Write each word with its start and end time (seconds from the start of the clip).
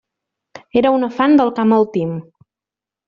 Era 0.81 0.93
una 0.95 1.11
fan 1.19 1.37
del 1.41 1.53
Camel 1.59 1.89
Team. 1.99 2.17